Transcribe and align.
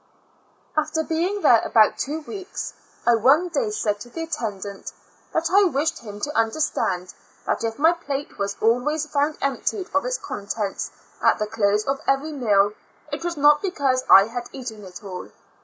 After 0.75 1.03
being 1.03 1.41
there 1.43 1.61
about 1.61 1.99
two 1.99 2.21
weeks, 2.21 2.73
I 3.05 3.13
one 3.13 3.49
day 3.49 3.69
said 3.69 3.99
to 3.99 4.09
the 4.09 4.23
attendant, 4.23 4.91
that 5.31 5.51
I 5.51 5.65
wished 5.65 5.99
him 5.99 6.19
to 6.21 6.35
understand 6.35 7.13
that 7.45 7.63
if 7.63 7.77
my 7.77 7.91
plate 7.93 8.39
was 8.39 8.57
always 8.61 9.05
found 9.05 9.37
emptied 9.41 9.89
of 9.93 10.03
its 10.03 10.17
contents, 10.17 10.89
at 11.21 11.37
the 11.37 11.45
close 11.45 11.85
of 11.85 11.99
every 12.07 12.31
meal, 12.31 12.73
it 13.11 13.23
was 13.23 13.37
not 13.37 13.61
because 13.61 14.03
I 14.09 14.23
had 14.25 14.45
^ten 14.45 14.81
it 14.87 15.03
all. 15.03 15.29